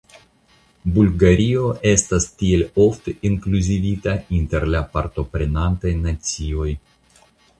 Bulgario 0.93 1.65
estas 1.89 2.25
tiel 2.39 2.63
ofte 2.85 3.13
inkluzivita 3.29 4.15
inter 4.39 4.67
la 4.77 4.83
partoprenantaj 4.97 5.93
nacioj. 6.07 6.69